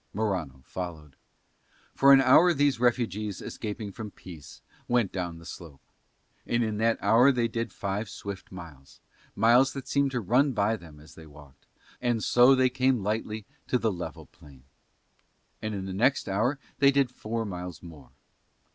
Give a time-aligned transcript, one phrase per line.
[0.15, 1.15] Morano followed.
[1.93, 5.83] For an hour these refugees escaping from peace went down the slope;
[6.47, 8.99] and in that hour they did five swift miles,
[9.35, 11.67] miles that seemed to run by them as they walked,
[12.01, 14.63] and so they came lightly to the level plain.
[15.61, 18.09] And in the next hour they did four miles more.